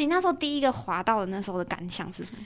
[0.00, 2.38] 你那时候第一个滑到的那时候的感想是什么？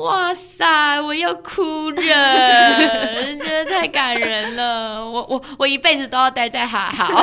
[0.00, 2.02] 哇塞，我要哭人，
[3.38, 5.08] 觉得太感人了。
[5.08, 7.22] 我我我一辈子都要待在哈好。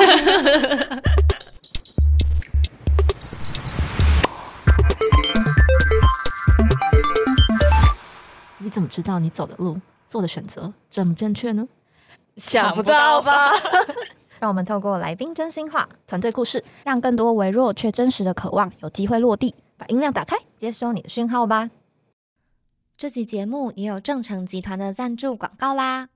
[8.56, 11.68] 你怎么知道你走的路、做的选择正不正确呢？
[12.38, 13.52] 想不到吧？
[14.40, 19.54] 让我们透过来宾真心话、团队故事，让更多微弱却真实的渴望有机会落地。
[19.76, 21.70] 把音量打开，接收你的讯号吧。
[22.96, 26.08] 这期节目也有正成集团的赞助广告啦。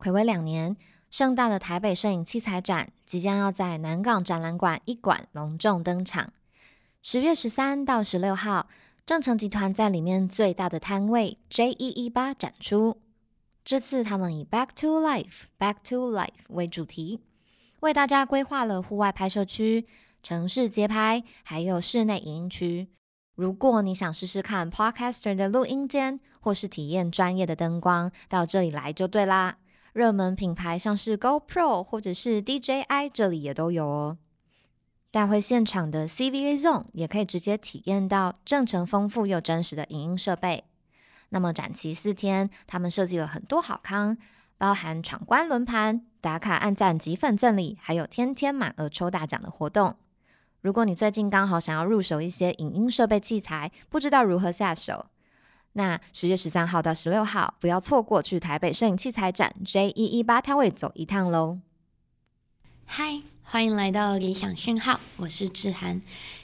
[0.00, 0.76] 暌违两年，
[1.10, 6.32] 盛大的台北摄影器材展即将要在南港展览馆一馆隆重登场。
[7.02, 8.68] 十月十三到十六号，
[9.06, 12.98] 正成集团在里面最大的摊位 J 一一八展出。
[13.64, 17.20] 这次他们以 Back to Life, Back to Life 为主题，
[17.82, 19.88] 为大家规划了户外拍摄区、
[20.22, 22.88] 城市街拍，还有室内影音区。
[23.34, 29.58] 如果你想试试看 Podcaster 的录音间，或是体验专业的灯光，到这里来就对啦。
[29.92, 34.18] 热门品牌像是 GoPro 或者是 DJI，这里也都有哦。
[35.10, 40.62] 带回现场的 CVA Zone 也可以直接体验到正成丰富又真实的影音设备。
[41.30, 44.16] 那么展期四天，他们设计了很多好康，
[44.62, 49.96] 包含闯关轮盘、打卡按赞、集粉赠礼，还有天天满额抽大奖的活动。
[50.60, 55.06] 如果你最近刚好想要入手一些影音设备器材，不知道如何下手，
[55.72, 61.58] 那十月十三号到十六号，不要错过去台北摄影器材展 J 一一八摊位走一趟喽。
[62.86, 66.00] 嗨，欢迎来到理想讯号，我是志涵。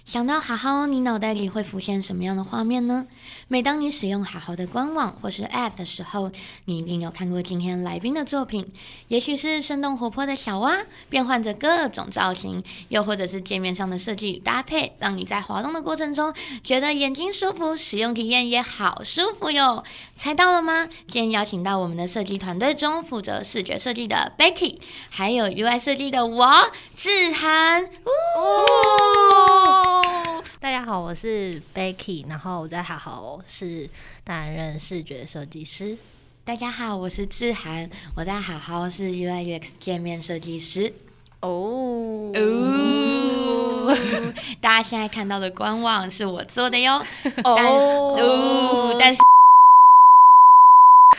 [0.09, 3.06] 想到好好，你脑袋里会浮现什么样的画面呢？
[3.47, 6.33] 每当你使用好好的官网或是 App 的时候，
[6.64, 8.73] 你一定有看过今天来宾的作品，
[9.09, 10.79] 也许是生动活泼的小蛙，
[11.11, 16.33] 变换着各种造型，又或者是界面上的设计与搭配，让你在滑动的过程中
[16.64, 19.84] 觉得眼睛舒服，使用体验也好舒服哟。
[20.17, 20.89] 猜到了吗？
[21.06, 24.79] 今天邀请到我们的设计团队中负责视觉设计的 Becky，
[25.11, 27.85] 还有 UI 设计的我志涵。
[28.39, 29.98] 哦，
[30.61, 33.89] 大家好，我是 Becky，然后我在好好是
[34.25, 35.97] 担任视觉设计师。
[36.45, 40.92] 大家好，我是志涵，我在好好是 UI UX 界面设计师。
[41.41, 43.95] 哦哦，
[44.61, 47.05] 大家现在看到的官网是我做的哟。
[47.45, 49.20] 但是哦，但是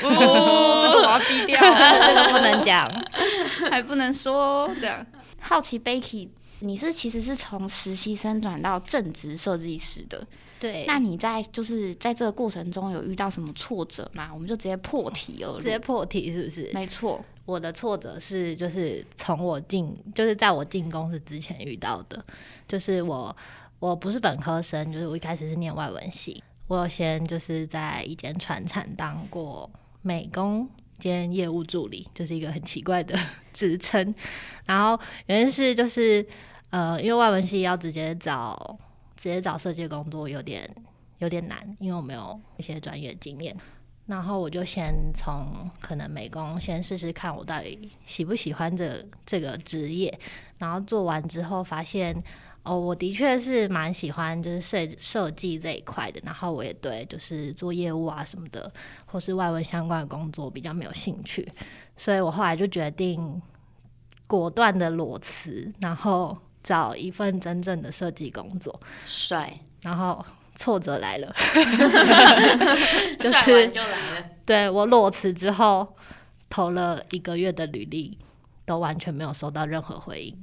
[0.04, 2.92] 哦， 这个我要低调，这个不能讲，
[3.72, 5.06] 还不能说这样。
[5.40, 6.30] 好奇 Becky。
[6.59, 10.25] 你是其实是从实习生转到正职设计师的，
[10.59, 10.86] 对。
[10.86, 14.30] 那你在就是在这个过程中有遇到什么挫折吗？
[14.34, 16.69] 我们就直接破题了，直接破题是不是？
[16.74, 22.24] 没错，我的挫折是就是从我进就是在我进公司之前遇到的，
[22.68, 23.36] 就是我
[23.80, 29.69] 我不是本科生，就是我一开始是念外文系，我有先就是在一间船厂当过
[30.02, 30.68] 美工
[31.00, 33.18] 兼业务助理，就是一个很奇怪的
[33.54, 34.14] 职称，
[34.66, 36.26] 然后原因是就是。
[36.72, 38.78] 呃，因为外文系要直接找
[39.18, 40.70] 直接找设计工作有点
[41.18, 43.58] 有点难，因为我没有一些专业经验。
[44.06, 50.16] 然后我就先从可能美工先试试看，我到底喜不喜欢这这个职业。
[50.60, 52.16] 然后做完之后发现，
[52.69, 56.22] 哦，我的确是蛮喜欢就是设设计这一块的。
[56.24, 58.72] 然后我也对就是做业务啊什么的，
[59.06, 61.52] 或是外文相关的工作比较没有兴趣。
[61.97, 63.41] 所以我后来就决定
[64.28, 66.38] 果断的裸辞，然后。
[66.62, 69.51] 找一份真正的设计工作，帅。
[69.81, 70.24] 然后
[70.56, 71.34] 挫折来了，
[73.18, 74.30] 帅完就来了。
[74.46, 75.96] 对我裸辞之后，
[76.50, 78.19] 投了一个月的履历，
[78.66, 80.38] 都完全没有收到任何回应。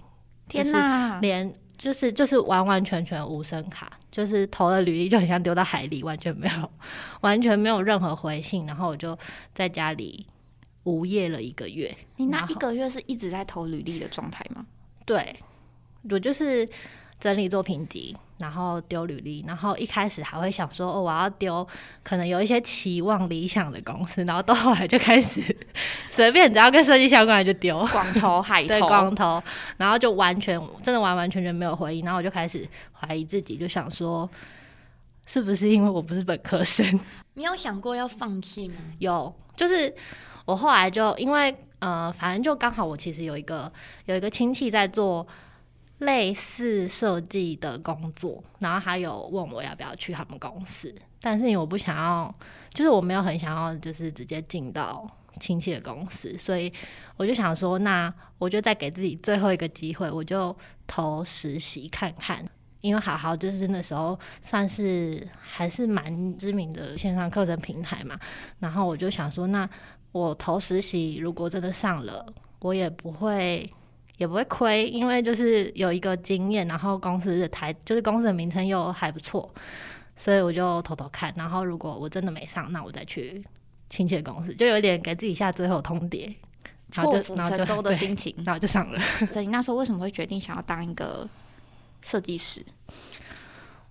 [0.49, 1.21] 天哪！
[1.21, 6.71] 连就是就是完完全全无声卡，就是投了履历就很像丢到海里，完全没有
[7.21, 8.67] 完全没有任何回信。
[8.67, 9.19] 然后我就
[9.55, 10.27] 在家里
[10.85, 11.97] 无业了一个月。
[12.17, 14.65] 你那一个月是一直在投履历的状态吗？
[15.05, 15.37] 对。
[16.09, 16.65] 我就是
[17.19, 21.67] 整理作品集，然后丢履历，然后一开始还会想说，哦，我要丢
[22.03, 25.41] 可能有一些期望理想的公司，然后到后来就开始
[26.11, 29.43] 随便只要跟设计相关的就丢， 光头 海对光头，
[29.79, 34.29] 然后就完全真的完完全全没有回应，然后我就开始怀疑自己，就想说，
[35.27, 37.01] 是不是因为我不是本科生？
[37.35, 38.75] 你有想过要放弃吗？
[38.99, 39.95] 有，就是
[40.45, 43.73] 我后来就因为呃，反正就刚好我其实有一个
[44.05, 45.27] 有一个亲戚在做。
[45.99, 52.35] 类似设计的工作，然后他有问我要不要去他们公司，但是因为我不想要，
[52.73, 55.07] 就是我没有很想要，就是直接进到
[55.41, 56.73] 亲戚的公司，所以
[57.17, 60.55] 我就想说，那我就再给自己最后一个机会，我就
[60.87, 62.45] 投实习看看。
[62.83, 68.17] 因为好好就是那时候算是还是蛮知名的线上课程平台嘛，
[68.61, 69.69] 然后我就想说，那
[70.13, 72.25] 我投实习如果真的上了，
[72.61, 73.69] 我也不会
[74.17, 79.53] 也不会亏，因为就是有一个经验，然后公司的台就是公司的名称又还不错，
[80.17, 83.45] 所以我就偷偷看，然后如果我真的没上，那我再去
[83.89, 86.35] 亲戚的公司，就有点给自己下最后通牒，
[86.95, 88.35] 然后破就然后就釜沉舟的对心情。
[88.45, 89.01] 然后就上了。
[89.33, 91.29] 对，你那时候为什么会决定想要当一个
[92.03, 92.65] 设计师？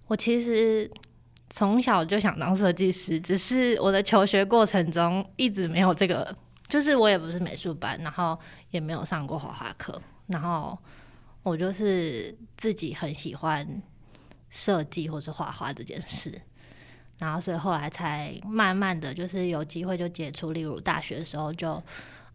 [0.08, 0.90] 我其实
[1.50, 6.36] 从小就想当设计师，只是我的求学过程中一直没有这个，
[6.68, 8.38] 就是我也不是美术班，然后
[8.72, 10.78] 也没有上过画画课，然后
[11.44, 13.68] 我就是自己很喜欢
[14.50, 16.42] 设计或是画画这件事，
[17.20, 21.82] 然后所以后来才慢慢的就是有机会就接触，例如大学的时候就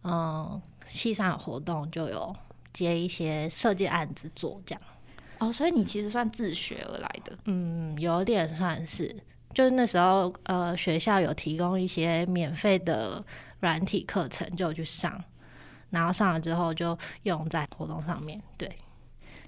[0.03, 2.35] 嗯系上有活动就有
[2.73, 4.81] 接一些设计案子做这样。
[5.39, 7.37] 哦，所以你其实算自学而来的。
[7.45, 9.15] 嗯，有点算是，
[9.55, 13.25] 就是那时候呃，学校有提供一些免费的
[13.59, 15.23] 软体课程，就去上，
[15.91, 18.75] 然后上了之后就用在活动上面，对，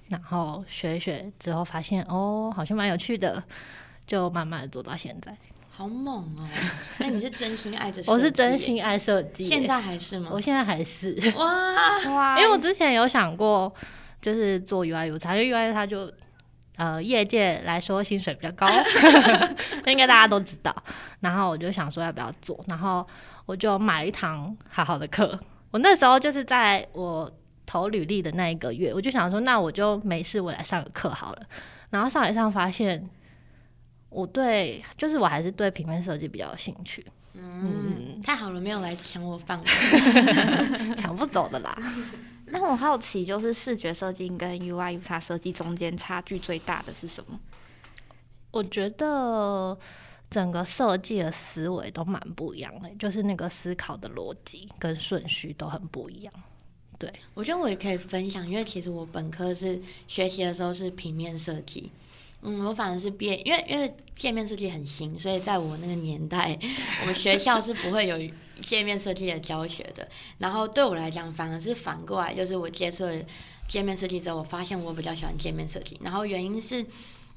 [0.08, 3.42] 然后学一学之后发现哦，好像蛮有趣的，
[4.06, 5.36] 就慢慢的做到现在。
[5.76, 6.48] 好猛哦！
[6.98, 8.00] 那你是真心爱着？
[8.06, 10.40] 我是真心爱设计，现在还是吗我？
[10.40, 13.74] 现在还是，哇，哇 因为我之前有想过，
[14.22, 16.08] 就是做 UI U 叉，因为 UI 它就
[16.76, 18.68] 呃业界来说薪水比较高，
[19.86, 20.72] 应该大家都知道。
[21.18, 23.04] 然后我就想说要不要做，然后
[23.44, 25.36] 我就买了一堂好好的课。
[25.74, 27.28] 我那时候就是在我
[27.66, 31.42] 投履历的那一个月，我就想说，那我就没事，我来上个课好了。
[31.90, 33.10] 然后上一上发现，
[34.08, 39.66] 我对就是我还是对平面设计比较有兴趣，嗯，太好了，没有来抢我饭碗。
[40.94, 41.76] 抢不走的啦。
[42.46, 47.40] 那我好奇，就是视觉设计跟 UI UX 设计中间差距最大的是什么？
[48.52, 49.76] 我觉得
[50.34, 56.34] 整个设计的思维都蛮不一样的，就是那个思考的逻辑跟顺序都很不一样。
[56.98, 61.88] 对我觉得我也可以分享，因为其实我本科是学习的时候是平面设计，
[62.42, 66.58] 嗯，我反而是变，因为因为界面设计很新，所以在我那个年代，
[67.02, 68.18] 我们学校是不会有
[68.60, 70.08] 界面设计的教学的。
[70.38, 73.12] 然后对我来讲，反而是反过来，就是我接触了
[73.68, 75.96] 界面设计之后，我发现我比较喜欢界面设计。
[76.02, 76.84] 然后原因是。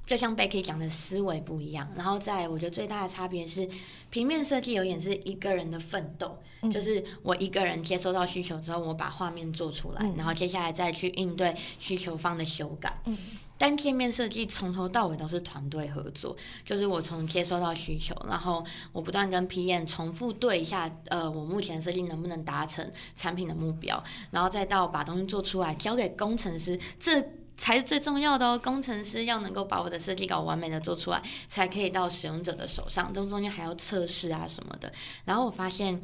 [0.07, 3.67] 就像 Becky 讲的思维不一样，然后在我觉得最大的差别是，
[4.09, 12.99] 平面设计有点是一个人的奋斗，嗯就是我一个人接收到需求之后，我把画面做出来，嗯然后接下来再去应对需求方的修改。
[13.05, 13.17] 嗯
[13.59, 27.19] 但界面设计从头到尾都是团队合作，就是我从接收到需求，然后我不断跟 PM 重复对一下，呃，我目前设计能不能达成产品的目标，然后再到把东西做出来交给工程师，这
[27.57, 28.57] 才是最重要的哦。
[28.57, 34.93] 工程师要能够把我的设计稿完美的做出来，才可以到使用者的手上，这中间还要测试啊什么的。
[35.25, 36.01] 然后我发现。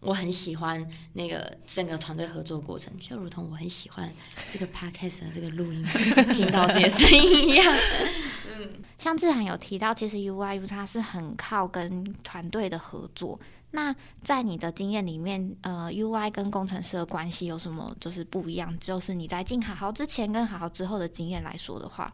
[0.00, 4.12] 我很喜欢那个整个团队合作过程，就如同我很喜欢
[4.46, 5.82] 这个 podcast 的这个录音，
[6.34, 7.74] 听到这些声音一样。
[8.58, 8.68] 嗯
[8.98, 13.40] 像志涵有提到，其实 UI UX 是很靠跟团队的合作。
[13.76, 18.74] 那在你的经验里面，呃，UI 跟工程师的关系有什么就是不一样？
[18.80, 22.10] 就是你在进好好之前跟好好之后的经验来说的话，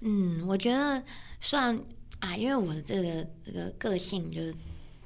[0.00, 1.00] 嗯，我觉得
[1.38, 1.78] 算
[2.18, 4.52] 啊，因为我的这个这个个性就是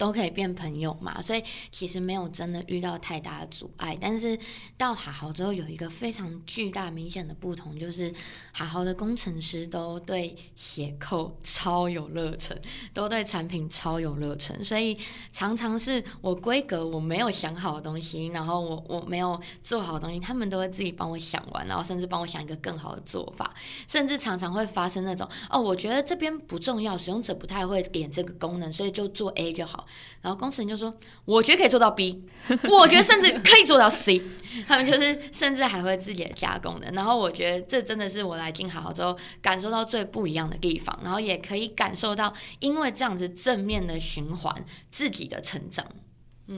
[0.00, 3.94] 都可以变朋友嘛，所以其实没有真的遇到太大的阻碍。
[4.00, 4.38] 但是
[4.78, 8.10] 到好好之后，有一个非常巨大明显的不同，就是
[8.50, 12.58] 好好的工程师都对写扣超有热忱，
[12.94, 14.96] 都对产品超有热忱，所以
[15.30, 23.52] 常常是我规格我没有想好的东西，然后我我没有做好的东西，他们都会自己帮我想完，然后甚至帮我想一个更好的做法。
[23.86, 29.86] 甚至常常会发生那种哦，我觉得这边不重要，使用者不太会点这个功能，所以就做 A 就好。
[30.22, 30.94] 然后工程就说，
[31.24, 32.22] 我觉得可以做到 B，
[32.68, 34.22] 我觉得甚至可以做到 C。
[34.66, 36.90] 他们就是甚至还会自己的加工的。
[36.90, 45.86] 然后我觉得这真的是我来进好好之后感受到最不一样的地方，然后也可以感受到因为这样子正面的循环自己的成长。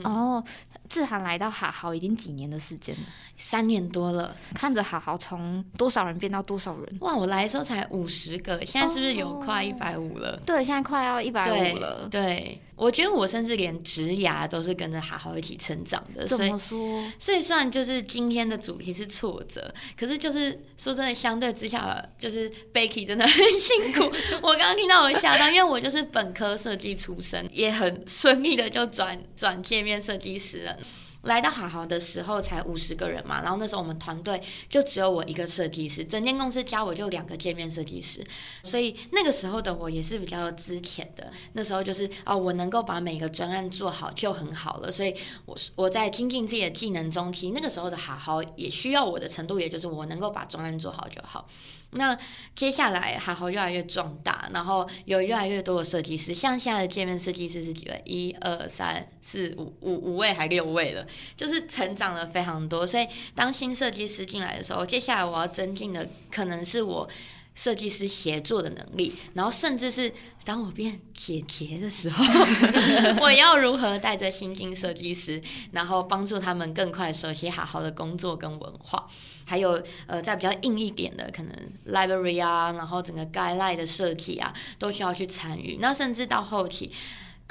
[0.03, 0.43] 哦，
[0.89, 3.01] 志涵来到好好已经几年的时间了，
[3.37, 7.15] 三年多了，看着好好从多少人变到多少人，哇！
[7.15, 10.39] 我来的时候才五十个，现在是不是有快一百五了？
[10.45, 12.07] 对，现在快要一百对五了。
[12.09, 17.03] 对，我觉得我甚至连职涯都是跟着好好一起成长的，怎所以么说？
[17.19, 24.11] 所以虽然就是今天的主题是挫折，可是就是说真的，相对之下，就是 Becky 真的很辛苦。
[24.41, 30.77] 我刚刚听到我吓到，因为我就是本科设计出身，也很顺利的就转转面设计师了。
[31.23, 38.21] 来到好好的时候才五十个人嘛，然后那时候我们团队就只有我一个设计师，整间公司加我就两个界面设计师，
[38.61, 41.31] 所以那个时候的我也是比较资浅的。
[41.53, 44.91] 那时候就是哦，我能够把每个专案做好就很好了。
[44.91, 51.47] 所以我我在精进自己的技能中，其实那个时候的好好也需要我的程度，也就是我能够把专案做好就好。
[51.95, 52.17] 那
[52.55, 58.01] 接下来好好越来越壮大，然后有越来越多的设计师，像现在的界面设计师是几位？
[58.05, 62.85] 一二三四五五五位还六位了，就是成长了非常多。
[62.85, 67.07] 所以当新设计师进来的时候，接下来我要增进的可能是我
[67.55, 70.11] 设计师协作的能力，然后甚至是
[70.43, 72.23] 当我变姐姐的时候，
[73.21, 75.41] 我要如何带着新进设计师，
[75.71, 79.07] 然后帮助他们更快熟悉好好的工作跟文化。
[79.45, 81.53] 还有呃，在比较硬一点的，可能
[81.87, 85.77] library 啊，然后整个 guideline 的设计啊，都需要去参与。
[85.81, 86.89] 那甚至到后期，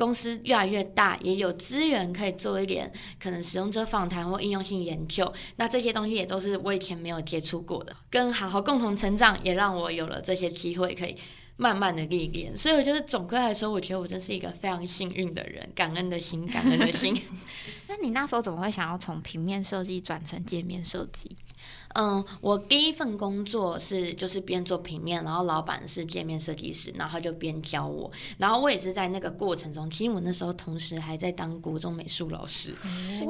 [0.03, 2.93] 公司越来越大，也有资源可以做一点
[3.23, 5.33] 可能使用者访谈或应用性研究。
[5.55, 7.95] 那这些东西也都是我以前没有接触过的。
[8.11, 11.17] 跟好好共同成长，也让我有了这些机会，可以
[11.57, 12.57] 慢慢的历练。
[12.57, 17.17] 所以我觉得总归来说，我觉得我真是一个非常幸运的人，感恩的心，感恩的心。
[17.87, 21.37] 那你那时候怎么会想要从平面设计转成界面设计？
[21.95, 32.75] 嗯，我第一份工作是就是边做平面，然后老板是界面设计师，然后他就边教我，然后我也是在那个过程中，其实我那时候同时还在当国中美术老师，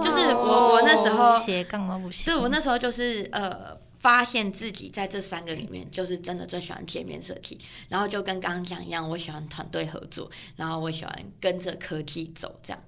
[0.03, 7.59] 就是我我那时候斜杠都不行，对我那时候就是呃发现自己在这三个里面就是真的最喜欢界面设计，
[7.89, 12.81] 然后就跟刚刚讲一样，我喜欢团队合作，然后我喜欢跟着科技走，这样，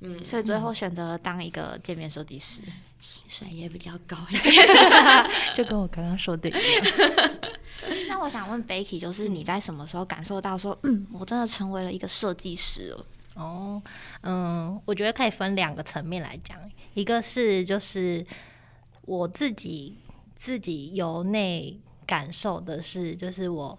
[0.00, 2.60] 嗯，所以最后选择了当一个界面设计师。
[3.02, 4.16] 薪水也比较高，
[5.56, 6.60] 就跟我刚刚说的一样。
[8.08, 13.06] 那我想问 Becky，就是你在什么时候感受到说，嗯，我真的成为了一个设计师了？
[13.34, 13.82] 哦，
[14.20, 16.56] 嗯，我觉得可以分两个层面来讲，
[16.94, 18.24] 一个是就是
[19.00, 19.98] 我自己
[20.36, 23.76] 自己由内感受的是，就是我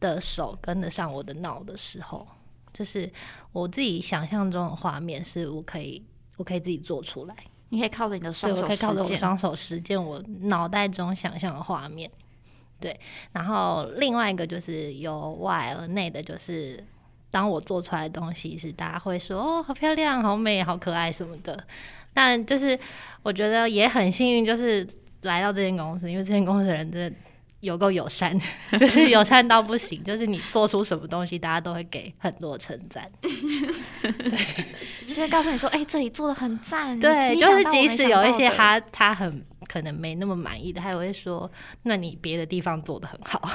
[0.00, 2.26] 的手跟得上我的脑的时候，
[2.72, 3.08] 就是
[3.52, 6.04] 我自己想象中的画面，是我可以
[6.36, 7.36] 我可以自己做出来。
[7.70, 12.10] 你可以靠着你的双手，可以靠着我双手实践我脑袋中想象的画面。
[12.80, 12.98] 对，
[13.32, 16.82] 然后另外一个就是由外而内的，就是
[17.30, 21.62] 当我做出来的东西是大家会说哦，好漂亮、好美、好可爱什么的。
[22.14, 22.78] 但就是
[23.22, 24.86] 我觉得也很幸运，就是
[25.22, 27.16] 来到这间公司，因为这间公司的人真的。
[27.60, 28.38] 有够友善，
[28.78, 33.10] 就是友善到不行，就是你做出什么东西，大家都会给很多称赞，
[35.08, 41.50] 就会告诉你说：“哎，这里做的很赞。”对，就是即使有一些他他很可能没那么满意的，他也会说
[41.82, 43.50] ：“那你别的地方做的很好。”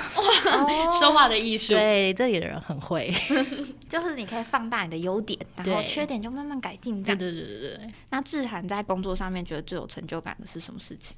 [0.99, 3.13] 说话的艺术，对，这里的人很会，
[3.89, 7.01] 就是你可以放大你的优点，然后缺点就慢慢改进。
[7.03, 7.91] 这样，对对对对对。
[8.09, 11.15] 那志涵在工作上面觉得最有成就感的是什么事情？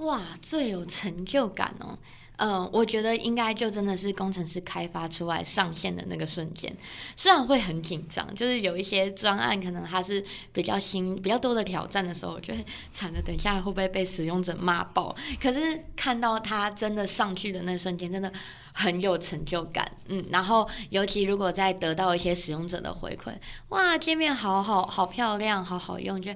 [0.00, 1.96] 哇，最有成就感哦！
[2.36, 6.74] 嗯，我觉得应该就真的是工程师开发出来上线的那个瞬间，
[7.14, 15.14] 虽然会很紧张，就是有一些专案可能它是比较新、比较多的挑战的时候，我觉得惨了，等一下会不会被使用者骂爆？
[15.38, 18.32] 可是看到它真的上去的那瞬间，真的
[18.72, 19.86] 很有成就感。
[20.06, 23.34] 嗯，然后尤其如果再得到一些使用者的回馈，
[23.68, 26.32] 哇，界面好好好漂亮，好好用，就。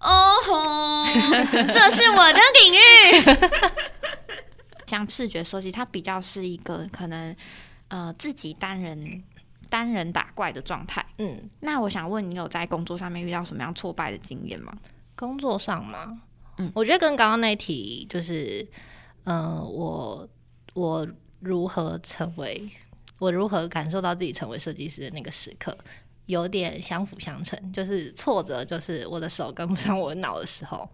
[0.00, 1.04] 哦吼，
[1.68, 2.78] 这是我的领域。
[4.86, 7.34] 像视觉设计，它比较是一个可能
[7.88, 9.22] 呃自己单人
[9.68, 11.04] 单人打怪的状态。
[11.18, 14.72] 嗯，那我想问你，有在工作上面遇到什么样挫败的经验吗？
[15.14, 16.22] 工作上吗？
[16.56, 18.66] 嗯，我觉得跟刚刚那题就是，
[19.24, 20.26] 嗯，我
[20.72, 21.06] 我
[21.40, 22.70] 如何成为，
[23.18, 25.76] 我如何感受到自己成为设计师的那个时刻。
[26.28, 30.86] 有点相辅相成，就是挫折，就是我的手跟不上我的脑的时候，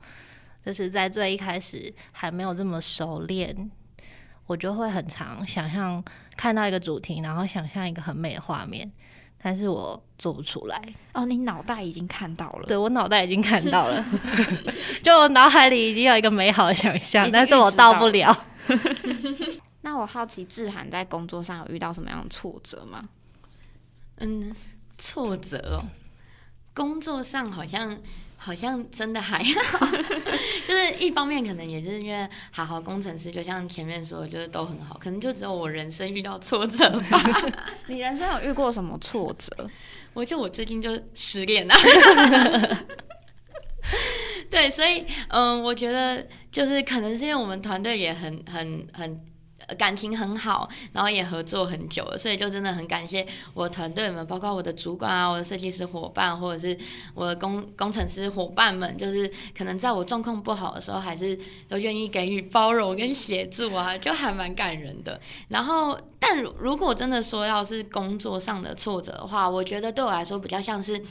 [0.64, 3.68] 就是在最一开始还没有这么熟练，
[4.46, 6.02] 我就会很常想象
[6.36, 8.88] 看到一个主题，然后想象一个很美的画面，
[9.42, 10.80] 但是我做不出来。
[11.14, 12.66] 哦，你脑袋已经看到了？
[12.68, 14.04] 对我脑袋已经看到了，
[15.02, 18.46] 就我脑海里已经有一个美好的想象，但是我到不了。
[19.82, 23.08] 那我好奇志涵在工作上有遇到什么样的挫折吗？
[24.18, 24.54] 嗯。
[24.98, 25.84] 挫折哦，
[26.72, 27.98] 工作上好像
[28.36, 29.86] 好像真的还好，
[30.66, 37.22] 就是一方面可能也是因为好好工程师，就像前面说，的，就是都很好，可能就只有我人生遇到挫折吧。
[37.88, 39.70] 你人生有遇过什么挫折？
[40.12, 41.74] 我就我最近就失恋了。
[44.50, 49.20] 对，所以嗯，我觉得就是可能是因为我们团队也很很很。
[49.78, 56.76] 感情很好，然后也合作很久了，所以就真的很感谢我团队们，包括我的主管啊、我的设计师伙伴，或者是
[57.14, 65.20] 我的工工程师伙伴们，就是可能在我状况不好的时候，还是都愿意给予包容跟协助啊，就还蛮感人的。
[65.48, 71.02] 然后，但如果真的说要是工作上的挫折的话，我觉得对我来说比较像是。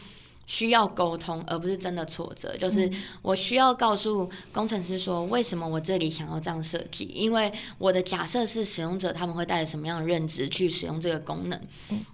[0.45, 2.55] 需要沟通，而不是真的挫折。
[2.57, 2.89] 就是
[3.21, 7.05] 我需要告诉工程师说，为什么我这里想要这样设计？
[7.13, 11.59] 因为我的假设是使用者他们会带着什么样的认知去使用这个功能，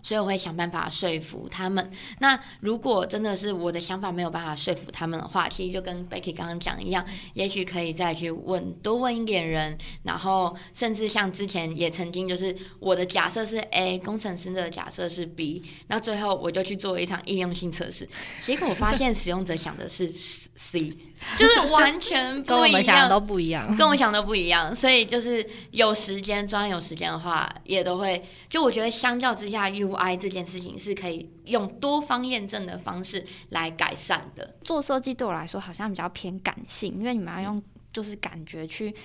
[0.04, 1.92] 所以我会想办法说服他们。
[2.20, 18.08] 那如果真的是我的想法没有办法说服他们的话，其实就跟 Becky 刚刚讲一样，也许可以再去问多问一点人，然后甚至像之前也曾经就是我的假设是 A，工程师的假设是 B，那最后我就去做一场应用性测试。
[18.42, 20.96] 结果我发现使用者想的是 C，
[21.38, 24.76] 就是完全跟我们想的都不一样，跟我想的不一样。
[24.76, 28.24] 所以就是有时间，专有时间的话，也都会。
[28.50, 34.56] 就我觉得相较之下，UI 这件事情是可以用多方验证的方式来改善的。
[34.64, 38.96] 做设计对我来说好像比较偏感性，因为你们要用就是感觉去。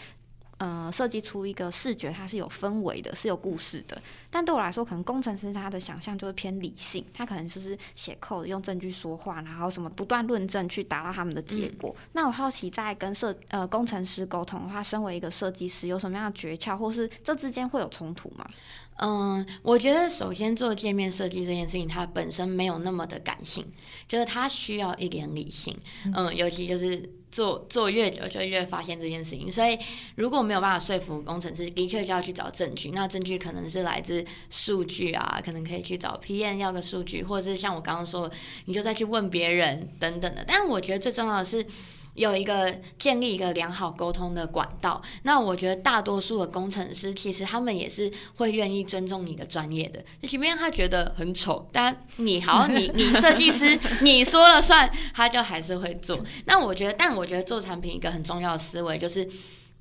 [0.59, 4.01] 呃，设计出一个视觉，它是有氛围的，是有故事的。
[4.31, 11.95] 但对我来说，可能工程师他的想象就是偏理性，他可能就是写 code 用证据说话，然后什么不断论证去达到他们的结果。
[12.13, 18.47] 那我好奇，在跟设呃工程师沟通的话，身为一个设计师，有什么样的诀窍，或是这之间会有冲突吗？
[18.99, 23.67] 嗯，我觉得首先做界面设计这件事情，它本身没有那么的感性，
[24.07, 25.77] 就是它需要一点理性。
[26.15, 27.11] 嗯，尤其就是。
[27.35, 29.77] 做做越久就越发现这件事情，所以
[30.15, 32.93] 如果没有办法说服工程师，的确就要去找证据。
[32.93, 38.31] 那证据可能是来自数据啊，可能可以去找 PM 要个数据，或者是像我刚刚说，
[38.67, 40.45] 你就再去问别人等等的。
[40.47, 41.67] 但我觉得最重要的是。
[42.15, 56.19] 有一个建立一个良好沟通的管道，那我觉得大多数的工程师其实他们也是会愿意尊重你的专业的，即便他觉得很丑，但你好， 你你设计师你说了算，他就还是会做。
[56.47, 59.29] 那我觉得，但我觉得做产品一个很重要的思维就是。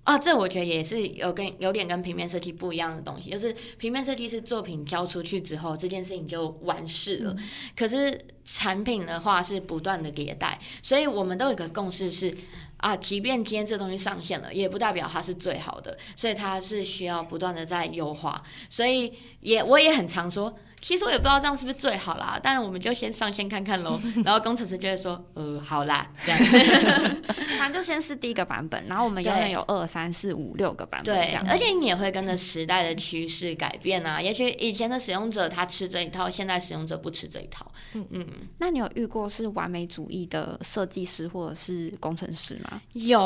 [0.04, 7.36] 啊，这我觉得也是有跟有点跟平面设计不一样的东西，就是平面设计是作品交出去之后，这件事情就完事了。
[7.74, 12.36] 可是产品的话是不断的迭代，所以我们都有个共识是，
[12.78, 18.44] 啊，即便今天这东西上线了，也不代表它是最好的，所以它是需要不断的在优化。
[18.70, 20.54] 所以也我也很常说。
[20.84, 23.98] 其实我也不知道这样是不是最好啦，但我们就先上线看看喽。
[24.26, 26.40] 然后工程师就会说：“呃，好啦，这样。
[27.58, 31.16] ”反正就先是第一个版本，然后我们永远有二三四五六个版本。
[31.16, 34.22] 对，而且你也会跟着时代的趋势改变啊。
[34.22, 37.66] 也许以前的使用者他吃这一套，现在使用者不吃这一套。
[37.94, 38.28] 嗯嗯。
[38.58, 42.82] 那你有遇过是完美主义的设计师或者是工程师吗？
[42.92, 43.18] 有。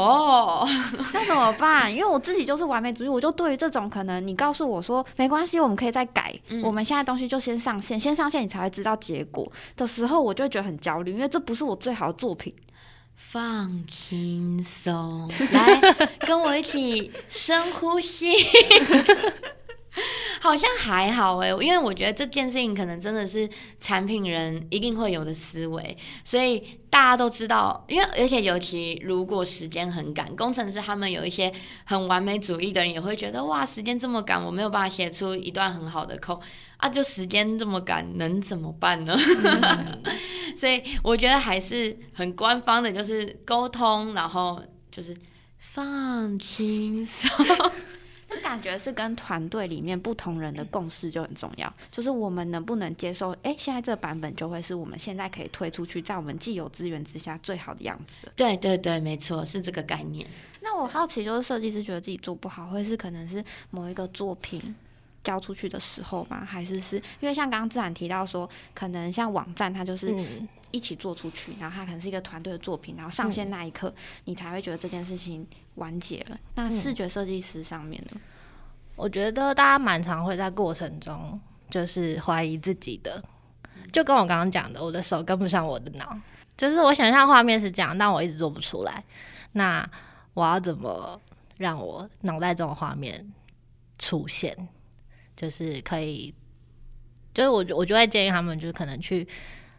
[1.11, 1.91] 那怎么办？
[1.91, 6.31] 因为我自己就是完美主义，我就对于这种可能，你告诉我说没关系，我们可以再改。
[6.63, 7.41] 我们现在东西就。
[7.47, 12.53] 先上线，先上线，你才会知道结果的时候，我就会觉得很焦虑，因为这不是我最好的作品。
[13.15, 15.81] 放轻松，来
[16.19, 18.33] 跟我一起深呼吸。
[20.41, 27.85] 好像还好哎，因为我觉得这件事情可能真的是产品人一定会有的思维，所以大家都知道。
[27.87, 31.51] 因为而且尤其如果时间很赶，工程师他们有一些
[31.85, 36.41] 很完美主义的人也会觉得哇，时间这么赶，我没有办法写出一段很好的 code
[36.77, 39.17] 啊，就时间这么赶，能怎么办呢？
[40.55, 45.15] 所以我觉得还是很官方的，就是沟通，然后就是
[45.57, 47.29] 放轻松。
[48.47, 53.31] 那感觉是跟团队里面不同人的共识就很重要，就是我们能不能接受？
[53.43, 58.31] 哎，现在这个版本就会是我们现在可以推出去，在我们既有资源之下最好的样子。
[58.37, 60.25] 对对对，没错，是这个概念。
[60.61, 64.73] 那我好奇，就是设计师觉得自己做不好，会是可能是某一个作品
[65.25, 66.45] 交出去的时候吗？
[66.45, 70.15] 还是是因为像刚刚自然提到说，可能像网站它就是
[70.71, 75.45] 一起做出去，然后它可能是一个团队的作品，然后上线那一刻，你才会觉得这件事情。
[75.77, 76.39] 完结了。
[76.55, 78.19] 那视觉设计师上面呢？
[78.97, 83.23] 我觉得大家蛮常会在过程中就是怀疑自己的，
[83.93, 86.17] 就跟我刚刚讲的，我的手跟不上我的脑，
[86.57, 89.03] 就是我想象画面是这样，但我一直做不出来。
[89.51, 89.87] 那
[90.33, 91.21] 我要怎么
[91.57, 93.31] 让我脑袋中的画面
[93.99, 94.67] 出现？
[95.35, 96.33] 就是可以，
[97.33, 99.27] 就是我我就会建议他们，就是可能去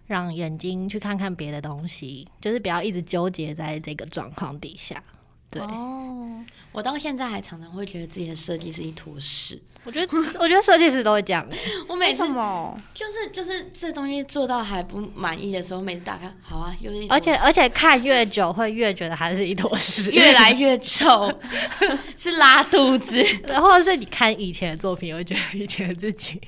[0.07, 5.03] 让眼睛去看看别的东西，就是不要一直纠结在这个状况底下。
[5.51, 9.61] 对，哦，我到现在还常常会觉得自己的设计是一坨屎。
[9.85, 11.47] 我觉得我觉得设计师都会这样，
[11.89, 12.77] 我每次什么？
[12.93, 21.33] 就是就是这东西做到还不满意的时候，每次打开，好啊，又是一坨屎而且而且看越久会越觉得还是一坨屎，越来越臭，
[22.19, 23.25] 是拉肚子。
[23.63, 26.39] 或者是你看以前的作品，会觉得以前的自己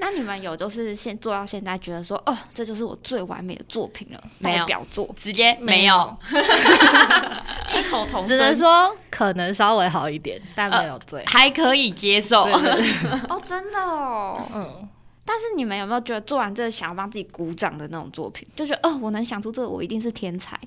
[0.00, 6.16] 那你们有就是现做到现在，觉得说哦，这就是我最完美的作品了，没有代表作，直接没有，
[7.76, 11.22] 异口同只能说可能稍微好一点，但没有最。
[11.26, 12.44] 还可以接受。
[13.28, 14.42] 哦，真的哦。
[14.54, 14.88] 嗯，
[15.24, 20.58] 但是你们有没有觉得做完这个想要帮自己鼓掌的那种作品，就觉得哦，我能想出这个，我一定是天才。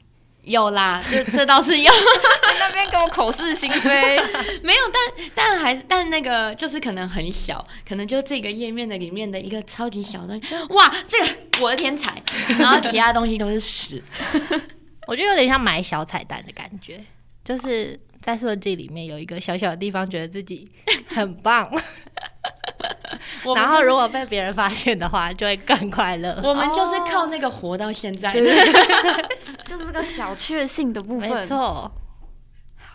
[0.43, 1.91] 有啦，这这倒是有，
[2.59, 4.21] 那边跟我口是心非，
[4.61, 11.27] 没有，但但还是但那个就是可能很小，可能就这个页面的里面的一个超级小的东西， 哇，这个
[11.61, 12.13] 我的天才，
[12.59, 14.03] 然后其他东西都是屎。
[15.07, 17.01] 我觉得有点像买小彩蛋的感觉，
[17.43, 20.69] 就是在设计里面有一个小小的地方，觉得自己
[21.07, 21.69] 很棒，
[23.55, 26.39] 然后如果被别人发现的话，就会更快乐。
[26.43, 28.41] 我们就是靠那个活到现在的，
[29.73, 31.29] 就是这个小确幸的部分。
[31.29, 31.91] 没错，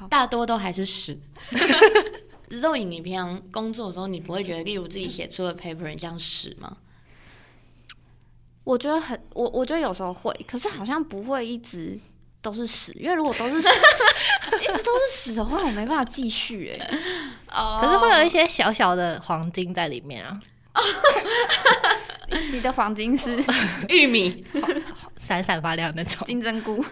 [0.09, 1.19] 大多都还是屎。
[2.49, 6.77] 肉影，你平常工作的时候，你不会觉得，例如自己写出的 paper 很像屎吗？
[8.65, 11.99] 我觉得很，我我觉得有时候会，可是好像不会一直
[12.41, 13.69] 都是屎，因为如果都是屎
[14.63, 16.99] 一直都是屎的话，我没办法继续哎、
[17.51, 17.81] 哦。
[17.83, 20.41] 可是会有一些小小的黄金在里面啊，
[22.53, 23.43] 你的黄金是？
[23.89, 24.45] 玉米，
[25.29, 26.27] 闪闪发亮那种。
[26.27, 26.83] 金针菇，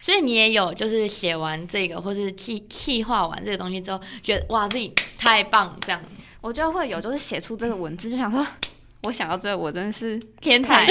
[0.00, 6.02] 所以你也有就是写完这个，或是气气化完这个东西之后，觉得哇自己太棒，这样。
[6.40, 8.44] 我觉得会有，就是写出这个文字就想说，
[9.04, 10.86] 我想到最后，我真的是天才。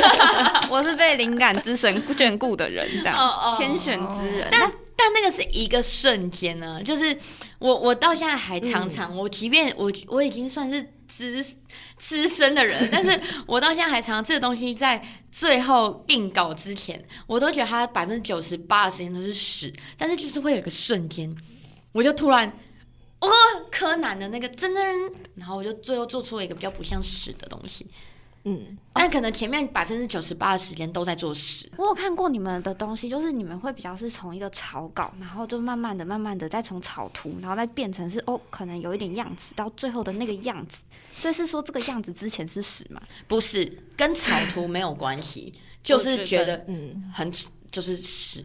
[0.68, 4.48] 我是被灵感之神眷顾的人，这样天选之人。
[4.50, 7.16] 但但那个是一个瞬间呢，就是
[7.58, 11.56] 我我到现在还常常，我即便我我已经算是资
[11.96, 21.34] 资深的人，但是我到现在还常常这个东西在最后硬稿之前，我都觉得它百分之九十八的时间都是屎，但是就是会有个瞬间，
[21.92, 22.58] 我就突然。
[23.18, 23.30] 哦，
[23.72, 24.84] 柯南的那个真真，
[25.36, 27.86] 然后我就最后做出了一个比较不像屎的东西，
[28.48, 31.68] 嗯，但可能前面百分之九十八的时间都在做屎。
[31.76, 40.78] 我有看过你们的东西，就是你们会比较是从一个草稿，然后就慢慢的、慢慢的再从草图，然后再变成是哦，可能有一点样子，到最后的那个样子。
[41.16, 43.02] 所以是说这个样子之前是屎吗？
[43.26, 47.32] 不是跟草图没有关系， 就是觉得嗯，很
[47.72, 48.44] 就是屎。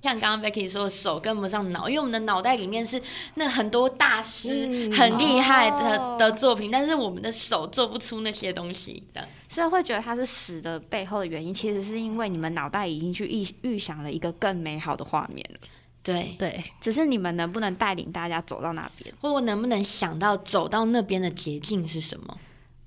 [0.00, 3.02] 像刚刚 Becky 说的，手跟不上脑，因为我们的脑袋里面是
[3.34, 9.02] 那很多大师、嗯很厉害的、哦的作品，但是我们的手做不出那些东西。
[9.12, 15.58] 这样所以会觉得它是死的背后的原因，其实是因为你们脑袋已经去预预想了一个更美好的画面了，
[16.02, 19.14] 对，对，只是你们能不能带领大家走到那边？
[19.20, 22.38] 或我能不能想到走到那边的捷径是什么？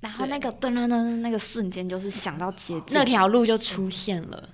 [0.02, 2.86] 然后那个噔噔噔那个瞬间，就是想到捷径。
[2.92, 4.50] 那条路就出现了。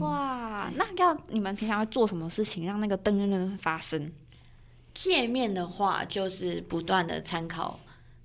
[0.00, 4.10] 哇，那要你们平常会做什么事情让那个噔噔噔发生？
[4.92, 7.78] 界面的话，就是不断的参考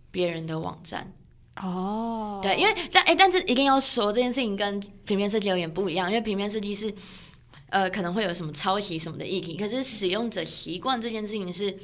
[0.09, 1.11] 别人的网站。
[1.57, 6.91] 哦，对，因为但哎、但是一定要说这件事情跟平面设计有点不一样，因为平面设计是
[7.69, 11.77] 呃可能会有什么抄袭什么的议题，可是使用者习惯这件事情是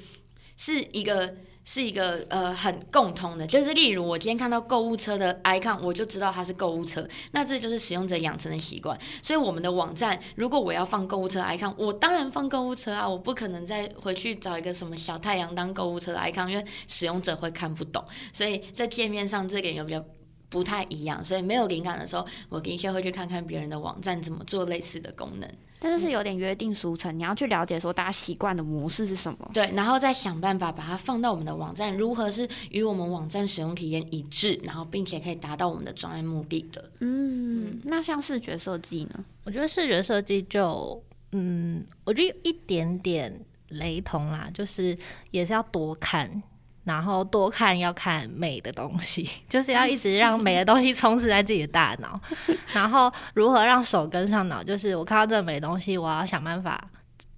[0.55, 1.35] 是一个
[1.69, 8.97] 是一个呃很共通的，就是例如我今天看到购物车的 icon，我就知道它是购物车，那这就是使用者养成的习惯。
[9.21, 18.01] 所以我们的网站，如果我要放购物车 icon，我当然放购物车啊，我不可能再回去找一个什么小太阳当购物车的 icon，因为使用者会看不懂。
[18.31, 20.01] 所以在界面上这点有比较
[20.49, 29.51] 不太一样，所以没有灵感的时候，我的确会去看看别人的网站怎么做类似的功能，但就是有点约定俗成，你要去了解说大家习惯的模式是什么。
[29.53, 36.91] 对，然后再想办法把它放到我们的网站，如何是与我们网站使用体验一致，然后并且可以达到我们的专业目的的。
[36.99, 39.25] 嗯，那像视觉设计呢？
[39.43, 44.97] 我觉得视觉设计就，嗯，我觉得有一点点雷同啦，就是
[45.31, 46.41] 也是要多看，
[46.87, 52.19] 然后多看要看美的东西， 就是要一直让美的东西充斥在自己的大脑，
[52.73, 56.81] 然后如何让手跟上脑，就是我看到这个美的东西，我要想办法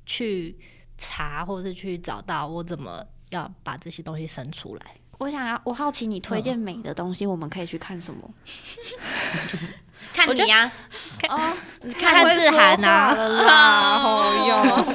[0.06, 0.56] 去
[1.00, 4.82] 查，或是去找到我怎么要把这些东西生出来。
[5.18, 8.30] 我想要，我好奇你推荐美的东西，我们可以去看什么？
[10.14, 10.72] 看你呀、
[11.28, 11.58] 哦，
[12.00, 13.14] 看志涵啊。
[13.14, 14.86] 啦，哦哟，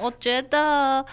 [0.00, 1.04] 我觉得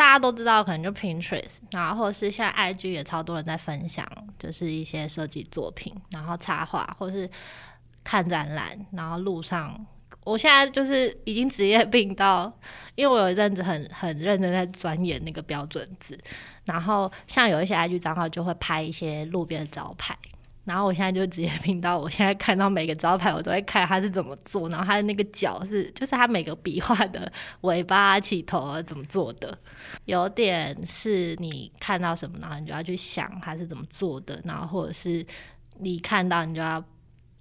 [0.00, 4.02] 大家都知道，可能就 Pinterest，然后或是现在 IG 也超多人在分享，
[4.38, 7.28] 就是一些设计作品，然后插画，或是
[8.02, 9.78] 看展览，然后路上。
[10.24, 12.50] 我现在就是已经职业病到，
[12.94, 16.18] 因为我有一阵子很很认真在钻研那个标准字，
[16.64, 20.16] 然后像有一些 IG 账号就会拍一些路边的招牌。
[20.70, 27.30] 然后我现在就直接拼到，我现在看到每个招牌，我都会看它是怎么做，然后它的那个脚是，就是它每个笔画的
[27.62, 29.58] 尾巴、起头怎么做的，
[30.04, 35.26] 有点是你看到什么，然后你就要去想它是怎么做的，然后或者是
[35.80, 36.82] 你看到你就要。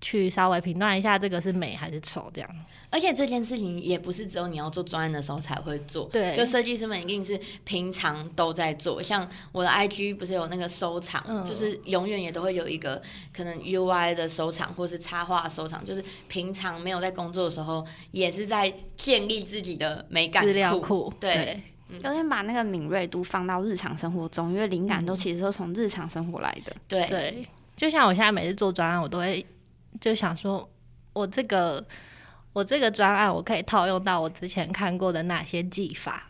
[0.02, 2.50] 去稍微评断一下这个是美还是丑，这样。
[2.90, 9.04] 而且这件事情也不是只有你要做专案的时候才会做，对，就设计师们一定是平常都在做。
[9.04, 21.14] 像我的 IG 不是有那个收藏，就是永远也都会有一个可能 UI 的收藏，或是插画收藏，就是平常没有在工作的时候，也是在建立自己的美感资料库。
[21.20, 26.74] 对，有点把那个敏锐度放到日常生活中，因为灵感都其实都从日常生活来的。
[26.88, 29.46] 对对，就像我现在每次做专案，我都会。
[30.00, 30.70] 就想说，
[31.14, 31.86] 我这个
[32.54, 36.30] 我这个专案，我可以套用到我之前看过的哪些技法，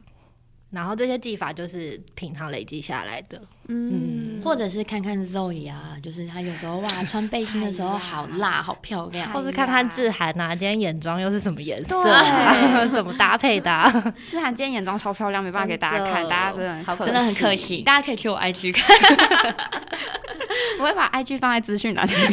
[0.72, 12.04] 然后这些技法就是平常累积下来的，嗯，或者是看看 Zoe 啊，就是他有时候哇穿背心的时候好辣好漂亮，或是看看志涵啊，今天眼妆又是什么颜色，
[12.90, 13.72] 怎么搭配的？
[14.30, 19.56] 志涵今天眼妆超漂亮，没办法给大家看，大家真的真的很可惜，大家可以去我 IG 看，
[20.80, 22.32] 我会把 IG 放在资讯栏里面。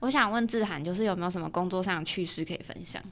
[0.00, 3.02] 我想问志涵，就是有没有什么工作上的趣事可以分享？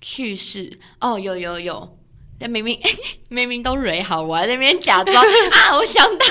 [0.00, 1.98] 趣事哦，有有有，
[2.38, 2.78] 但明明
[3.30, 6.26] 明明都蕊好，我在那边假装啊，我想到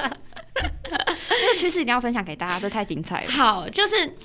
[0.00, 0.16] 了，
[0.54, 3.30] 这个趣事一定要分享给大家，这太精彩了。
[3.30, 4.16] 好，就是。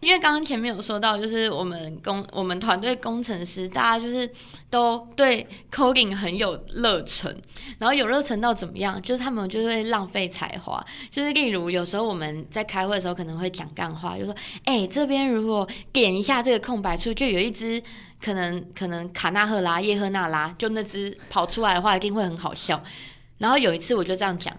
[0.00, 4.28] 因为刚刚前面有说到，就是我们工我们团队工程师，大家就是
[4.70, 7.36] 都对 coding 很有热忱，
[7.78, 9.00] 然后有热忱到怎么样？
[9.02, 14.34] 就是他们就会浪费才华，就是例如有时候我们在开会的时候可能会讲干话，就说
[14.64, 17.82] ：“哎，这边如果点一下这个空白处，就有一只
[18.24, 22.82] 可能可能卡纳赫拉、叶赫那拉，就那只跑出来的话，一定会很好笑。”
[23.36, 24.56] 然后有一次我就这样讲。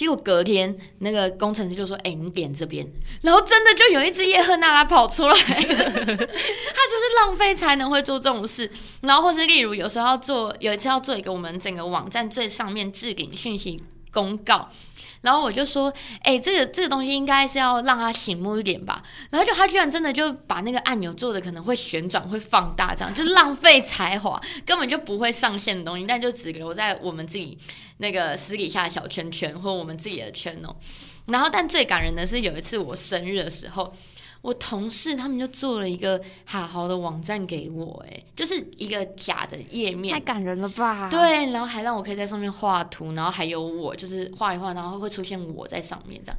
[0.00, 5.34] 结果隔天，那个工程师就说：“哎，你点这边。”然后真的就有一只叶赫那拉跑出来。
[5.36, 8.70] 他就是浪费才能会做这种事。
[9.02, 13.78] 然后或是例如有时候要做，有一次要做一个我们整个网站最上面置顶讯息
[14.10, 14.70] 公告。
[15.20, 19.02] 然后我就说，哎，这个这个东西应该是要让它醒目一点吧。
[19.28, 27.58] 然后就他居然真的就把那个按钮做的可能会旋转、会放大，这样就浪费才华，根本就不会上线的东西，但就只留在我们自己
[28.00, 30.74] 那个私底下小圈圈或我们自己的圈哦。
[31.26, 33.94] 然后，但最感人的是有一次我生日的时候。
[34.42, 41.10] 我同事他们就做了一个好好的网站给我，哎，就是一个假的页面，太感人了吧？
[41.10, 46.38] 对，然后还让我可以在上面画图，然后还有我，就是画一画，然后会出现我在上面，这样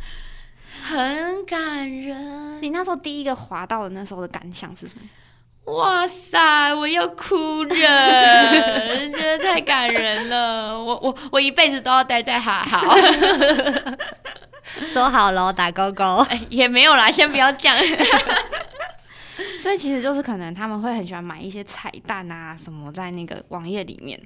[0.81, 2.59] 很感人。
[2.63, 5.71] 你那时候第一个滑到的那时候的感想是什么？
[5.75, 6.39] 哇塞，
[6.73, 7.69] 我要哭了，
[9.11, 10.77] 觉得太感人了。
[10.77, 12.95] 我我我一辈子都要待在哈好。
[14.85, 17.75] 说好了，打勾勾也没有啦，先不要讲。
[19.59, 24.19] 所以其实就是可能他们会很喜欢买一些彩蛋啊什么在那个网页里面。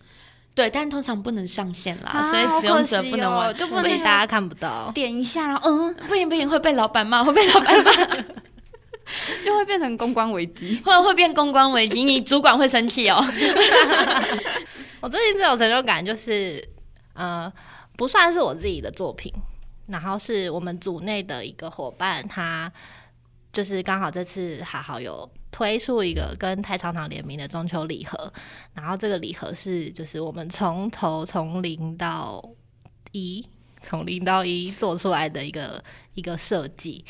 [0.53, 4.89] 对，但通常不能上线啦，所以使用者不能玩，就不能大家看不到。
[4.93, 7.91] 点一下，然后嗯，不行不行，会被老板骂，会被老板骂，
[9.45, 13.23] 就会变成公关危机，或者会变公关危机， 你主管会生气哦。
[15.01, 16.67] 我最近最有成就感就是，
[17.13, 17.51] 呃，
[17.95, 19.31] 不算是我自己的作品。
[19.87, 22.71] 然后是我们组内的一个伙伴，他
[23.53, 28.33] 就是刚好这次还好有推出一个跟太常常联名的中秋礼盒，
[28.73, 32.43] 然后这个礼盒是就是我们从头从零到
[33.11, 33.47] 一，
[33.83, 35.83] 从零到一做出来的一个
[36.15, 37.05] 一个设计。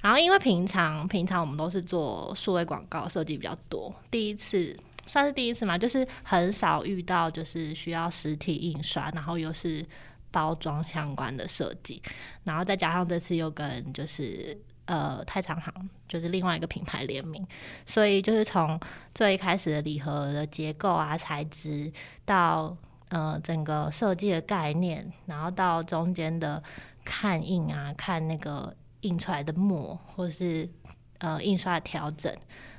[0.00, 9.84] 然后因为平常平常我们都是做数位广告设计比较多，第一次算是第一次嘛，就是很少遇到就是需要实体印刷，然后又是。
[10.30, 12.02] 包装相关的设计，
[12.44, 15.72] 然后再加上这次又跟就是呃太长行，
[16.06, 17.44] 就是另外一个品牌联名，
[17.86, 18.78] 所以就是从
[19.14, 21.90] 最开始的礼盒的结构啊、材质，
[22.26, 22.76] 到
[23.08, 26.62] 呃整个设计的概念，然后到中间的
[27.06, 30.68] 看印啊、看那个印出来的墨，或是
[31.18, 32.34] 呃印刷调整，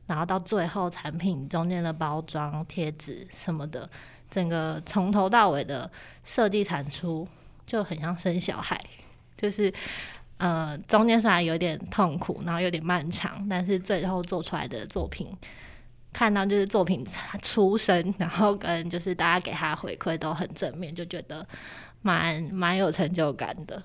[0.08, 3.90] 然后到最后产品中间的包装、贴纸什么的，
[4.30, 5.92] 整个从头到尾的
[6.24, 7.28] 设计产出。
[7.70, 8.82] 就很像生小孩，
[9.38, 9.72] 就是
[10.38, 15.28] 呃中间虽然有点痛苦，然后有点漫长，但是最后做出来的作品，
[16.12, 17.06] 看到就是作品
[17.44, 21.48] 出生，然后跟就是大家给他回馈都很正面，就觉得
[22.02, 23.80] 蛮蛮有成就感的。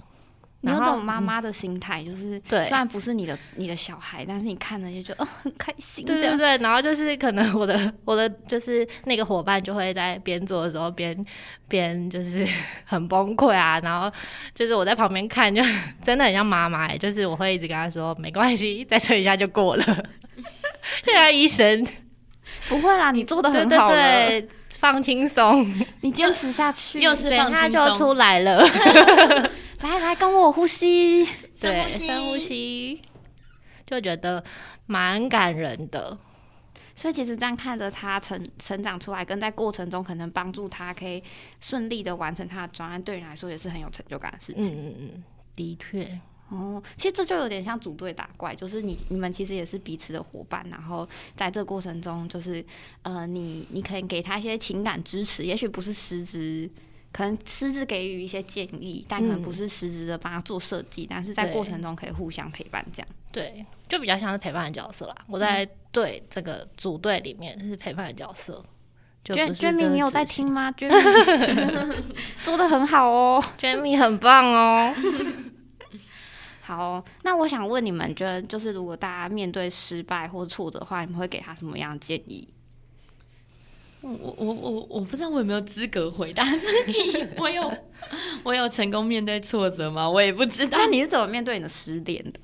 [0.64, 11.14] 你有然后种妈妈的心态，就是对虽然不是你的你的小孩，但是你看了就觉得哦很开心，对对对，然后就是可能我的我的就是那个伙伴就会在边做的时候边
[11.68, 12.46] 边就是
[12.86, 14.10] 很崩溃啊，然后
[14.54, 15.62] 就是我在旁边看，就
[16.02, 19.84] 真的很像妈妈、欸，就是我会一直跟他说没关系，再撑一下就过了，
[21.04, 21.86] 就像医生，
[22.68, 24.48] 不会啦，你做的很好了，对，
[24.78, 25.66] 放轻松，
[26.00, 28.66] 你坚持下去，又是等放轻他就松出来了，
[29.84, 31.26] 来来跟我呼吸，
[31.60, 33.02] 对，深呼吸深呼吸，
[33.86, 34.42] 就觉得
[34.86, 36.16] 蛮感人的。
[36.94, 41.22] 所以其实这样看着他成成长出来，跟在过程中可能帮助他可以
[41.60, 44.88] 顺利的完成他的专案，对你来说也是很有成就感的事嗯情。
[44.88, 46.18] 嗯嗯，的确，
[46.48, 52.64] 哦，其实这就有点像组队打怪，就是你你们其实也是彼此的伙伴，然后在这个过程中，就是
[53.02, 56.70] 呃，你你可以给他一些情感支持，也许不是实质。
[57.14, 63.08] 可能实质给予一些建议，但可能不是实质的帮他做设计，但是在过程中可以互相陪伴，这样。
[63.30, 65.14] 对，就比较像是陪伴的角色啦。
[65.28, 68.60] 我在队这个组队里面是陪伴的角色。
[69.22, 70.50] 就娟娟蜜，不是真的你有在听？
[70.50, 70.72] 吗？
[70.72, 71.94] 娟蜜
[72.42, 73.42] 做的很好哦。
[73.56, 74.92] 娟蜜很棒哦。
[76.62, 82.48] 好，那我想问你们，觉得就是如果大家面对失败或挫折的话，你们会给他什么样的建议？
[84.04, 87.26] 我我我我不知道我有没有资格回答这个题。
[87.38, 87.72] 我有
[88.42, 90.08] 我有成功面对挫折吗？
[90.08, 90.86] 我也不知道那。
[90.86, 92.40] 你是怎么面对你的失恋的？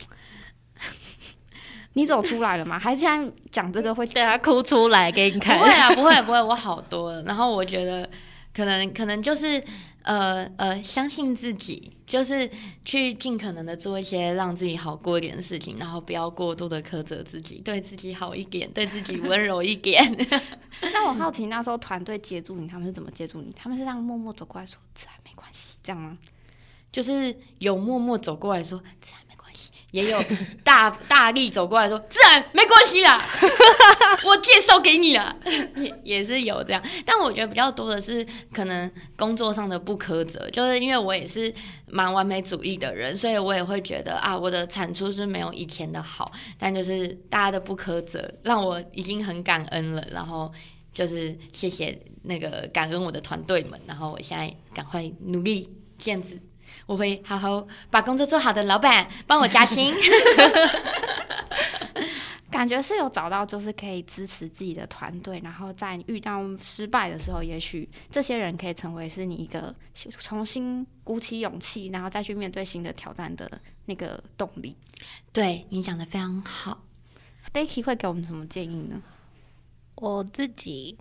[1.94, 2.78] 你走出来了吗？
[2.78, 5.64] 还是现在讲这个会对他哭出来给你看不。
[5.64, 7.22] 会啊，不会不会，我好多了。
[7.26, 8.08] 然后我觉得
[8.54, 9.62] 可能可能就是
[10.02, 12.50] 呃呃，相信自己，就是
[12.84, 20.02] 去尽可能的做一些让自己好过一点的事情，然后不要过度的苛责自己，对自己好一点，对自己温柔一点。
[20.82, 23.52] 那我好奇，那时候团队接住你，他们是怎么接住你？
[23.54, 26.18] 他们是这样默默走过来说“自然没关系”这样吗？
[26.90, 29.20] 就是有默默走过来说自然
[29.92, 30.22] 也有
[30.62, 33.22] 大 大力走过来说自然没关系啦，
[34.24, 35.34] 我介绍给你啦，
[35.76, 36.82] 也也是有这样。
[37.04, 41.52] 但我觉得比较多的是可能工作上的不苛责，就是因为我也是
[41.86, 50.52] 蛮完美主义的人，所以我也会觉得啊，我的产出是没有以前的好，但就是大家的不苛责让我已经很感恩了，然后。
[50.92, 56.36] 就是谢谢那个感恩我的团队们，然后我现在赶快努力这样子，
[56.90, 58.64] 我会好好把工作做好的。
[58.64, 59.94] 老板帮我加薪，
[62.50, 73.48] 感觉是有找到，就是可以支持自己的团队，然后在遇到失败的时候，也许这些人可以成为是你一个重新鼓起勇气，然后再去面对新的挑战的
[73.84, 74.76] 那个动力。
[75.32, 76.82] 对你讲的非常好。
[77.54, 79.00] Becky 会给我们什么建议呢？
[79.94, 80.98] 我自己，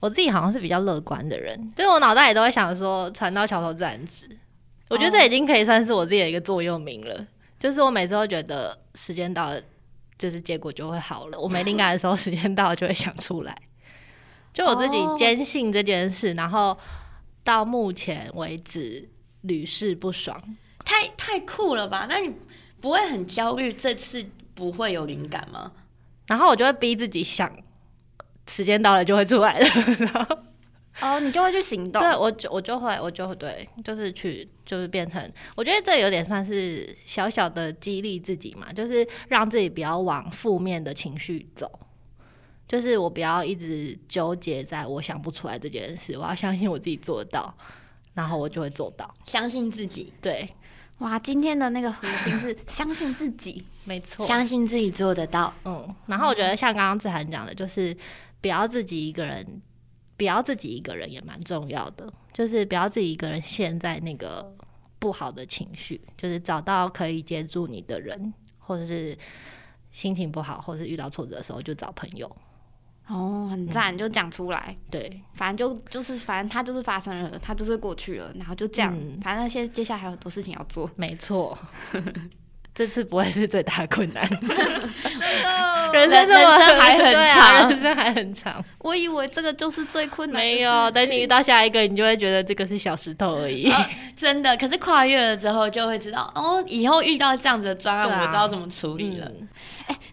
[0.00, 4.28] 我自己好像是比较乐观的人，就是我脑袋里都会想说“船到桥头自然直”，
[4.90, 7.26] 我觉得这已经可以算是我自己的一个座右铭了。
[7.58, 9.62] 就是我每次都觉得时间到了，
[10.18, 11.38] 就是结果就会好了。
[11.38, 13.56] 我没灵感的时候， 时间到了就会想出来。
[14.52, 16.76] 就我自己哦坚信这件事，然后
[17.44, 19.08] 到目前为止
[19.42, 20.36] 屡试不爽。
[20.84, 22.06] 太太酷了吧？
[22.08, 22.34] 那你
[22.80, 25.70] 不会很焦虑这次不会有灵感吗？
[26.26, 27.54] 然后我就会逼自己想，
[28.48, 29.66] 时间到了就会出来了。
[30.00, 30.38] 然后
[31.00, 32.02] 哦，你就会去行动。
[32.02, 41.70] 对我就我就会我就会对，就是去就是变成，我觉得这有点算是小小的激励自己嘛，就是让自己不要往负面的情绪走。
[42.68, 47.52] 就是我不要一直纠结在我想不出来这件事，我要相信我自己做得到，
[48.14, 49.12] 然后我就会做到。
[49.24, 50.48] 相信自己，对，
[50.98, 53.64] 哇，今天的那个核心是相信自己。
[53.84, 54.24] 没错。
[54.24, 55.52] 相信自己做得到。
[55.64, 57.96] 嗯，然后我觉得像刚刚志涵讲的，就是
[58.40, 59.44] 不要自己一个人，
[60.20, 64.54] 不要自己一个人也蛮重要的，就是不要自己一个人陷在那个
[64.98, 69.16] 不好的情绪，就是找到可以接住你的人，或者是
[69.90, 72.30] 心情不好，或者是遇到挫折的时候就找朋友。
[73.06, 74.76] 哦，很赞，就讲出来。
[74.90, 78.94] 对，反正就就是，反正它就是发生了，它就是过去了，然后就这样。
[78.94, 80.90] 嗯反正现接下来还有很多事情要做。
[80.96, 81.58] 没错。
[82.80, 84.26] 这次不会是最大的困难，
[85.92, 88.64] 人人生还很长人生还很长。
[88.78, 90.48] 我以为这个就是最困难的。
[90.48, 93.70] 没有，等你遇到下一个，你就会觉得这个是小石头而已。
[94.16, 99.26] 真的，可是跨越了之后，就会知道哦，以后遇到这样子的专案，我知道怎么处理了。
[99.26, 99.46] 嗯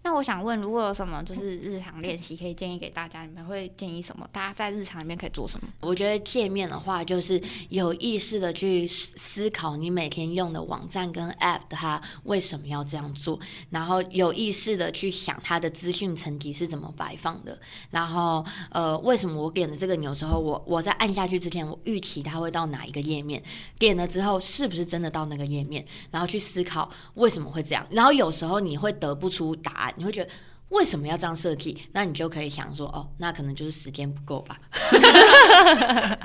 [0.03, 4.27] 那我想问，如果有什么就是日常练习可以建议给大家，你们会建议什么？
[4.31, 5.67] 大家在日常里面可以做什么？
[5.81, 17.57] 我觉得界面的话，就是有意识的去思思考你每天用的网站跟 App 它为什么要这样做，然后有意识的去想它的资讯层级是怎么摆放的，
[17.91, 23.41] 然后呃，为什么我点了这个钮之后，我我在按下去之前，我预期它会到哪一个页面，
[23.77, 27.85] 点了之后是不是真的到那个页面，然后去思考为什么会这样。
[27.89, 30.29] 然后有时候你会得不出答案，你会觉得
[30.69, 31.77] 为什么要这样设计？
[31.91, 34.59] 那你就可以想说，哦，那可能就是时间不够吧。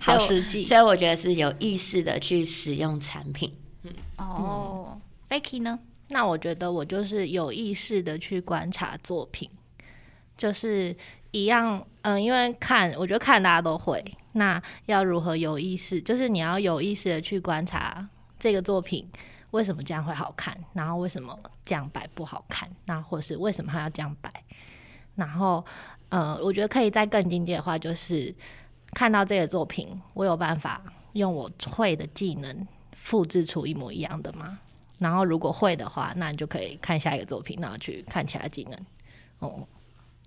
[0.00, 0.62] 好实际。
[0.62, 3.52] 所以我觉得是有意识的去使用产品。
[3.82, 5.78] 嗯哦，Vicky 呢？
[6.08, 9.50] 那我觉得我就是有意识的去观察作品，
[10.36, 10.96] 就是
[11.32, 14.04] 一样，嗯，因为看，我觉得看大家都会。
[14.32, 16.00] 那要如何有意识？
[16.00, 18.06] 就是你要有意识的去观察
[18.38, 19.08] 这个作品
[19.52, 21.36] 为什么这样会好看，然后为什么
[21.66, 24.32] 这样摆不好看，那或是为什么他要这样摆？
[25.16, 25.62] 然后，
[26.08, 28.34] 呃，我觉得可以再更经典的话，就是
[28.92, 34.58] 看到这个作品，我有办法用我会的技能复制出一模一样的吗？
[34.98, 38.86] 然后如果会的话，那你就可以看下一个作品，然后去看其他技能。
[39.40, 39.66] 哦，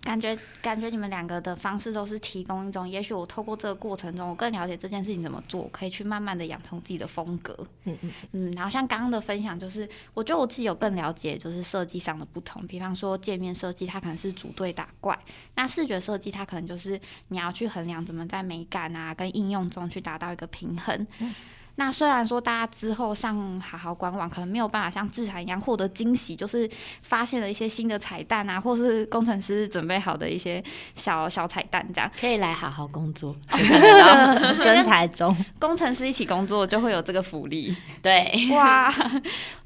[0.01, 7.53] 感觉感觉你们两个的方式都是提供一种，也许我透过这个过程中，我更了解这件事情怎么做，可以去慢慢的养成自己的风格。
[7.83, 12.65] 嗯嗯嗯，然后像刚刚的分享，就是我觉得我自己有更了解，就是设计上的不同。
[12.65, 15.13] 比方说界面设计，它可能是组队打怪；
[15.55, 21.05] 那视觉设计，它可能就是你要去衡量怎么在美感啊跟应用中去达到一个平衡。
[21.79, 26.69] 那虽然说大家之后上好好官网可能没有办法像自然一样获得惊喜，就是
[27.01, 30.61] 发现了一些新的彩蛋啊，或是工程师准备好的一些
[30.95, 33.33] 小小彩蛋，这样可以来好好工作。
[34.61, 37.73] 真才中，工程师一起工作就会有这个福利。
[38.03, 38.93] 对，哇！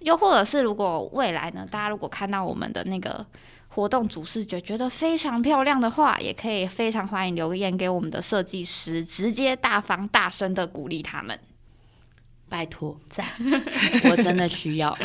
[0.01, 3.25] 又或者是如果未来呢，大家如果看到我们的那个
[3.69, 11.39] 活动主视觉觉得非常漂亮的话，也可以非常欢迎留言给我们的设计师，直接大方大声的鼓励他们。
[12.53, 13.25] 拜托，赞！
[14.11, 14.95] 我真的需要。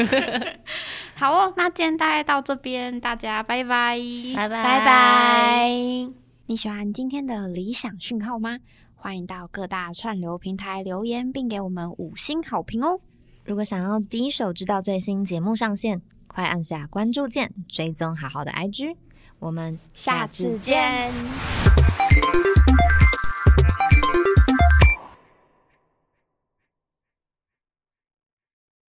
[1.17, 3.99] 好哦，那今天大概到这边，大家拜拜，
[4.37, 5.71] 拜拜拜拜。
[6.45, 8.59] 你喜欢今天的理想讯号吗？
[8.95, 13.01] 欢迎到各大串流平台留言，并给我们五星好评哦！
[13.47, 18.95] 如果想要第一手知道最新节目上线，快按下关注键，追踪好好的 IG。
[19.39, 21.11] 我们下次见。